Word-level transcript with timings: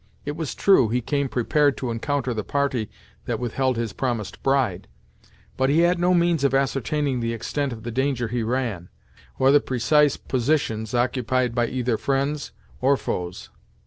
It 0.25 0.35
was 0.35 0.55
true, 0.55 0.89
he 0.89 0.99
came 0.99 1.29
prepared 1.29 1.77
to 1.77 1.91
encounter 1.91 2.33
the 2.33 2.43
party 2.43 2.89
that 3.25 3.39
withheld 3.39 3.77
his 3.77 3.93
promised 3.93 4.41
bride, 4.41 4.87
but 5.57 5.69
he 5.69 5.81
had 5.81 5.99
no 5.99 6.15
means 6.15 6.43
ascertaining 6.43 7.19
the 7.19 7.33
extent 7.33 7.71
of 7.71 7.83
the 7.83 7.91
danger 7.91 8.27
he 8.27 8.41
ran, 8.41 8.89
or 9.37 9.51
the 9.51 9.59
precise 9.59 10.17
positions 10.17 10.95
occupied 10.95 11.53
by 11.53 11.67
either 11.67 11.97
friends, 11.97 12.51
or 12.79 12.97
foes. 12.97 13.51